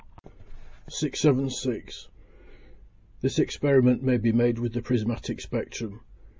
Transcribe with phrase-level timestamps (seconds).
[0.89, 2.07] 676.
[3.21, 6.01] This experiment may be made with the prismatic spectrum.